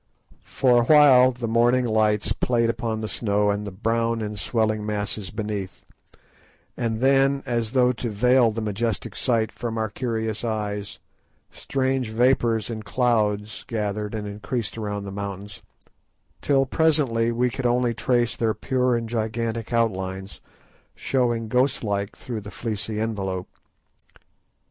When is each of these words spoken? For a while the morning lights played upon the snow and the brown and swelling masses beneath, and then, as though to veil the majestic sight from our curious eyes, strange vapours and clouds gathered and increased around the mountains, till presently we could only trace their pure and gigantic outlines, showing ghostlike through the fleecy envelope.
For 0.49 0.81
a 0.81 0.85
while 0.85 1.31
the 1.31 1.47
morning 1.47 1.85
lights 1.85 2.31
played 2.31 2.71
upon 2.71 3.01
the 3.01 3.07
snow 3.07 3.51
and 3.51 3.67
the 3.67 3.71
brown 3.71 4.19
and 4.23 4.39
swelling 4.39 4.83
masses 4.83 5.29
beneath, 5.29 5.85
and 6.75 7.01
then, 7.01 7.43
as 7.45 7.73
though 7.73 7.91
to 7.91 8.09
veil 8.09 8.49
the 8.49 8.63
majestic 8.63 9.15
sight 9.15 9.51
from 9.51 9.77
our 9.77 9.91
curious 9.91 10.43
eyes, 10.43 10.97
strange 11.51 12.09
vapours 12.09 12.71
and 12.71 12.83
clouds 12.83 13.63
gathered 13.67 14.15
and 14.15 14.27
increased 14.27 14.75
around 14.75 15.03
the 15.03 15.11
mountains, 15.11 15.61
till 16.41 16.65
presently 16.65 17.31
we 17.31 17.51
could 17.51 17.67
only 17.67 17.93
trace 17.93 18.35
their 18.35 18.55
pure 18.55 18.95
and 18.95 19.07
gigantic 19.07 19.71
outlines, 19.71 20.41
showing 20.95 21.47
ghostlike 21.47 22.15
through 22.15 22.41
the 22.41 22.49
fleecy 22.49 22.99
envelope. 22.99 23.47